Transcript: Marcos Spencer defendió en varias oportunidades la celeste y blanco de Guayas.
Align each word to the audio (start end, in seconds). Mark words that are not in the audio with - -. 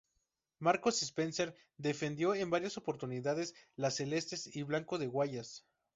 Marcos 0.57 1.03
Spencer 1.03 1.53
defendió 1.77 2.33
en 2.33 2.49
varias 2.49 2.75
oportunidades 2.75 3.53
la 3.75 3.91
celeste 3.91 4.35
y 4.51 4.63
blanco 4.63 4.97
de 4.97 5.05
Guayas. 5.05 5.63